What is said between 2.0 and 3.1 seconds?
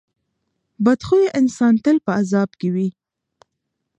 په عذاب کې وي.